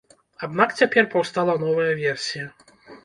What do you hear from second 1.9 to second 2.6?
версія.